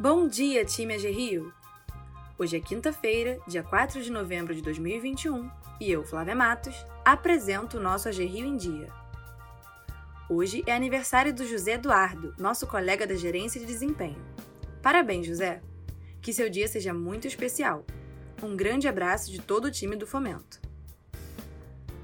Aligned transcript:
Bom 0.00 0.26
dia, 0.26 0.64
time 0.64 0.94
AG 0.94 1.10
Rio! 1.10 1.52
Hoje 2.38 2.56
é 2.56 2.60
quinta-feira, 2.60 3.38
dia 3.46 3.62
4 3.62 4.02
de 4.02 4.10
novembro 4.10 4.54
de 4.54 4.62
2021, 4.62 5.50
e 5.78 5.90
eu, 5.90 6.02
Flávia 6.02 6.34
Matos, 6.34 6.74
apresento 7.04 7.76
o 7.76 7.82
nosso 7.82 8.08
AG 8.08 8.24
Rio 8.24 8.46
em 8.46 8.56
Dia. 8.56 8.86
Hoje 10.26 10.64
é 10.66 10.74
aniversário 10.74 11.34
do 11.34 11.46
José 11.46 11.72
Eduardo, 11.72 12.34
nosso 12.38 12.66
colega 12.66 13.06
da 13.06 13.14
gerência 13.14 13.60
de 13.60 13.66
desempenho. 13.66 14.16
Parabéns, 14.80 15.26
José! 15.26 15.60
Que 16.22 16.32
seu 16.32 16.48
dia 16.48 16.66
seja 16.66 16.94
muito 16.94 17.26
especial. 17.26 17.84
Um 18.42 18.56
grande 18.56 18.88
abraço 18.88 19.30
de 19.30 19.38
todo 19.38 19.66
o 19.66 19.70
time 19.70 19.96
do 19.96 20.06
Fomento. 20.06 20.62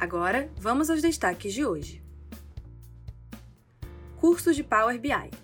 Agora, 0.00 0.50
vamos 0.56 0.90
aos 0.90 1.00
destaques 1.00 1.54
de 1.54 1.64
hoje. 1.64 2.02
Curso 4.16 4.52
de 4.52 4.64
Power 4.64 4.98
BI. 4.98 5.43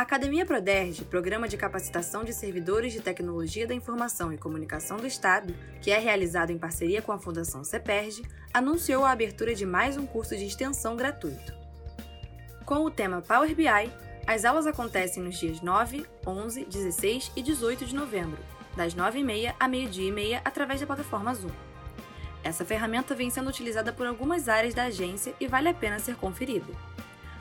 A 0.00 0.02
Academia 0.02 0.46
Proderj, 0.46 1.04
programa 1.04 1.46
de 1.46 1.58
capacitação 1.58 2.24
de 2.24 2.32
servidores 2.32 2.90
de 2.90 3.02
tecnologia 3.02 3.66
da 3.66 3.74
informação 3.74 4.32
e 4.32 4.38
comunicação 4.38 4.96
do 4.96 5.06
Estado, 5.06 5.54
que 5.82 5.90
é 5.90 5.98
realizado 5.98 6.50
em 6.50 6.56
parceria 6.56 7.02
com 7.02 7.12
a 7.12 7.18
Fundação 7.18 7.62
CEPERJ, 7.62 8.22
anunciou 8.50 9.04
a 9.04 9.10
abertura 9.10 9.54
de 9.54 9.66
mais 9.66 9.98
um 9.98 10.06
curso 10.06 10.34
de 10.34 10.46
extensão 10.46 10.96
gratuito. 10.96 11.52
Com 12.64 12.76
o 12.76 12.90
tema 12.90 13.20
Power 13.20 13.54
BI, 13.54 13.92
as 14.26 14.46
aulas 14.46 14.66
acontecem 14.66 15.22
nos 15.22 15.38
dias 15.38 15.60
9, 15.60 16.06
11, 16.26 16.64
16 16.64 17.32
e 17.36 17.42
18 17.42 17.84
de 17.84 17.94
novembro, 17.94 18.38
das 18.74 18.94
9h30 18.94 19.54
a 19.60 19.68
meio-dia 19.68 20.08
e 20.08 20.12
meia 20.12 20.40
através 20.46 20.80
da 20.80 20.86
plataforma 20.86 21.34
Zoom. 21.34 21.50
Essa 22.42 22.64
ferramenta 22.64 23.14
vem 23.14 23.28
sendo 23.28 23.50
utilizada 23.50 23.92
por 23.92 24.06
algumas 24.06 24.48
áreas 24.48 24.72
da 24.72 24.84
agência 24.84 25.34
e 25.38 25.46
vale 25.46 25.68
a 25.68 25.74
pena 25.74 25.98
ser 25.98 26.16
conferida. 26.16 26.72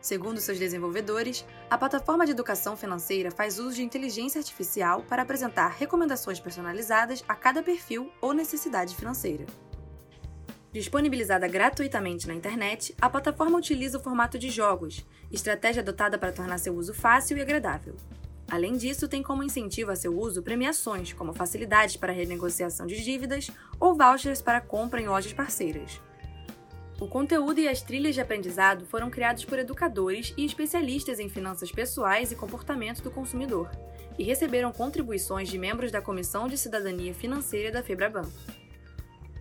Segundo 0.01 0.41
seus 0.41 0.59
desenvolvedores, 0.59 1.45
a 1.69 1.77
plataforma 1.77 2.25
de 2.25 2.33
educação 2.33 2.75
financeira 2.75 3.31
faz 3.31 3.59
uso 3.59 3.77
de 3.77 3.83
inteligência 3.83 4.39
artificial 4.39 5.03
para 5.03 5.23
apresentar 5.23 5.69
recomendações 5.69 6.41
personalizadas 6.41 7.23
a 7.29 7.35
cada 7.35 7.63
perfil 7.63 8.11
ou 8.21 8.33
necessidade 8.33 8.97
financeira. 8.97 9.45
Disponibilizada 10.73 11.47
gratuitamente 11.49 12.27
na 12.27 12.35
internet, 12.35 12.95
a 13.01 13.11
plataforma 13.11 13.59
utiliza 13.59 13.99
o 13.99 14.03
formato 14.03 14.39
de 14.39 14.49
jogos, 14.49 15.05
estratégia 15.31 15.83
adotada 15.83 16.17
para 16.17 16.33
tornar 16.33 16.59
seu 16.59 16.75
uso 16.75 16.95
fácil 16.95 17.37
e 17.37 17.43
agradável. 17.43 17.97
Além 18.49 18.77
disso, 18.77 19.07
tem 19.07 19.23
como 19.23 19.43
incentivo 19.43 19.91
a 19.91 19.97
seu 19.97 20.19
uso 20.19 20.43
premiações, 20.43 21.13
como 21.13 21.35
facilidades 21.35 21.97
para 21.97 22.13
renegociação 22.13 22.87
de 22.87 23.03
dívidas 23.03 23.51
ou 23.79 23.95
vouchers 23.95 24.41
para 24.41 24.61
compra 24.61 25.01
em 25.01 25.09
lojas 25.09 25.33
parceiras. 25.33 26.01
O 27.01 27.09
conteúdo 27.09 27.59
e 27.59 27.67
as 27.67 27.81
trilhas 27.81 28.15
de 28.15 28.21
aprendizado 28.21 28.85
foram 28.85 29.09
criados 29.09 29.43
por 29.47 29.59
educadores 29.59 30.35
e 30.37 30.45
especialistas 30.45 31.19
em 31.19 31.31
finanças 31.31 31.73
pessoais 31.73 32.31
e 32.31 32.37
comportamento 32.37 33.03
do 33.03 33.11
consumidor, 33.11 33.71
e 34.19 34.23
receberam 34.23 34.71
contribuições 34.71 35.49
de 35.49 35.59
membros 35.59 35.91
da 35.91 36.03
Comissão 36.03 36.47
de 36.47 36.59
Cidadania 36.59 37.15
Financeira 37.15 37.73
da 37.73 37.83
Febraban. 37.83 38.29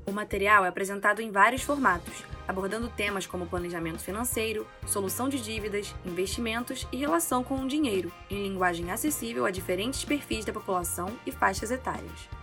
O 0.06 0.12
material 0.14 0.64
é 0.64 0.70
apresentado 0.70 1.22
em 1.22 1.32
vários 1.32 1.62
formatos, 1.62 2.24
abordando 2.48 2.88
temas 2.88 3.28
como 3.28 3.46
planejamento 3.46 4.00
financeiro, 4.00 4.66
solução 4.88 5.28
de 5.28 5.38
dívidas, 5.38 5.94
investimentos 6.06 6.88
e 6.94 6.98
relação 6.98 7.44
com 7.44 7.56
o 7.56 7.68
dinheiro, 7.68 8.10
em 8.30 8.42
linguagem 8.42 8.90
acessível 8.90 9.46
a 9.46 9.52
diferentes 9.52 10.06
perfis 10.06 10.46
da 10.46 10.54
população 10.54 11.12
e 11.26 11.32
faixas 11.32 11.72
etárias. 11.72 12.39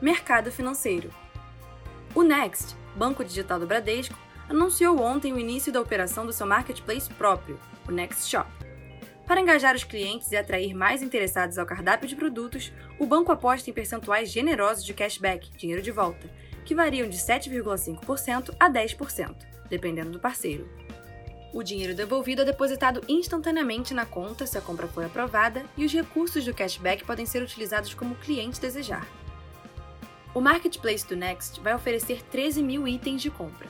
Mercado 0.00 0.50
financeiro. 0.50 1.14
O 2.12 2.24
Next, 2.24 2.74
banco 2.96 3.24
digital 3.24 3.60
do 3.60 3.68
Bradesco, 3.68 4.18
anunciou 4.48 5.00
ontem 5.00 5.32
o 5.32 5.38
início 5.38 5.72
da 5.72 5.80
operação 5.80 6.26
do 6.26 6.32
seu 6.32 6.44
marketplace 6.44 7.08
próprio, 7.10 7.56
o 7.86 7.92
Next 7.92 8.28
Shop. 8.28 8.50
Para 9.24 9.40
engajar 9.40 9.76
os 9.76 9.84
clientes 9.84 10.32
e 10.32 10.36
atrair 10.36 10.74
mais 10.74 11.02
interessados 11.02 11.56
ao 11.56 11.64
cardápio 11.64 12.08
de 12.08 12.16
produtos, 12.16 12.72
o 12.98 13.06
banco 13.06 13.30
aposta 13.30 13.70
em 13.70 13.72
percentuais 13.72 14.28
generosos 14.28 14.84
de 14.84 14.92
cashback, 14.92 15.56
dinheiro 15.56 15.82
de 15.82 15.92
volta, 15.92 16.28
que 16.64 16.74
variam 16.74 17.08
de 17.08 17.16
7,5% 17.16 18.56
a 18.58 18.68
10% 18.68 19.51
dependendo 19.72 20.10
do 20.10 20.20
parceiro. 20.20 20.68
O 21.50 21.62
dinheiro 21.62 21.94
devolvido 21.94 22.42
é 22.42 22.44
depositado 22.44 23.02
instantaneamente 23.08 23.94
na 23.94 24.04
conta 24.04 24.46
se 24.46 24.58
a 24.58 24.60
compra 24.60 24.86
for 24.86 25.02
aprovada 25.02 25.64
e 25.78 25.84
os 25.86 25.92
recursos 25.92 26.44
do 26.44 26.52
cashback 26.52 27.04
podem 27.04 27.24
ser 27.24 27.42
utilizados 27.42 27.94
como 27.94 28.12
o 28.12 28.18
cliente 28.18 28.60
desejar. 28.60 29.06
O 30.34 30.42
marketplace 30.42 31.06
do 31.06 31.16
Next 31.16 31.58
vai 31.60 31.74
oferecer 31.74 32.22
13 32.24 32.62
mil 32.62 32.86
itens 32.86 33.22
de 33.22 33.30
compra. 33.30 33.66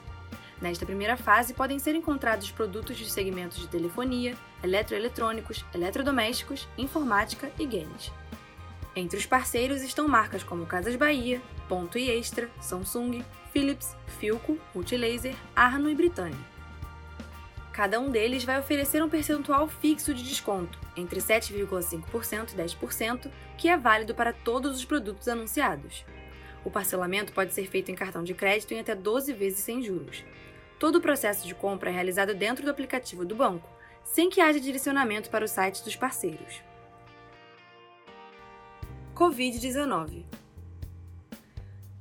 Nesta 0.61 0.85
primeira 0.85 1.17
fase, 1.17 1.55
podem 1.55 1.79
ser 1.79 1.95
encontrados 1.95 2.51
produtos 2.51 2.99
dos 2.99 3.13
segmentos 3.13 3.59
de 3.59 3.69
telefonia, 3.69 4.37
eletroeletrônicos, 4.63 5.65
eletrodomésticos, 5.73 6.69
informática 6.77 7.51
e 7.59 7.67
games. 7.67 8.13
Entre 8.95 9.19
os 9.19 9.25
parceiros 9.25 9.83
estão 9.83 10.07
marcas 10.07 10.43
como 10.43 10.67
Casas 10.67 10.97
Bahia, 10.97 11.41
Ponto 11.67 11.97
e 11.97 12.11
Extra, 12.11 12.51
Samsung, 12.61 13.25
Philips, 13.51 13.97
Philco, 14.19 14.59
Multilaser, 14.75 15.35
Arno 15.57 15.89
e 15.89 15.95
Britânia. 15.95 16.53
Cada 17.73 17.99
um 17.99 18.11
deles 18.11 18.45
vai 18.45 18.59
oferecer 18.59 19.03
um 19.03 19.09
percentual 19.09 19.67
fixo 19.67 20.13
de 20.13 20.23
desconto, 20.23 20.79
entre 20.95 21.21
7,5% 21.21 22.53
e 22.53 22.57
10%, 22.57 23.31
que 23.57 23.69
é 23.69 23.79
válido 23.79 24.15
para 24.15 24.35
todos 24.35 24.77
os 24.77 24.85
produtos 24.85 25.27
anunciados. 25.27 26.05
O 26.63 26.71
parcelamento 26.71 27.33
pode 27.33 27.55
ser 27.55 27.67
feito 27.69 27.91
em 27.91 27.95
cartão 27.95 28.23
de 28.23 28.35
crédito 28.35 28.75
em 28.75 28.81
até 28.81 28.95
12 28.95 29.33
vezes 29.33 29.61
sem 29.61 29.83
juros. 29.83 30.23
Todo 30.79 30.97
o 30.97 31.01
processo 31.01 31.47
de 31.47 31.55
compra 31.55 31.89
é 31.89 31.93
realizado 31.93 32.35
dentro 32.35 32.63
do 32.63 32.71
aplicativo 32.71 33.25
do 33.25 33.35
banco, 33.35 33.71
sem 34.05 34.29
que 34.29 34.41
haja 34.41 34.61
direcionamento 34.61 35.31
para 35.31 35.45
os 35.45 35.51
sites 35.51 35.81
dos 35.81 35.97
parceiros. 35.97 36.61
Covid-19 39.23 40.25